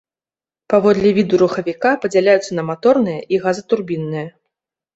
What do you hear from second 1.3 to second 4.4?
рухавіка падзяляюцца на маторныя і газатурбінныя.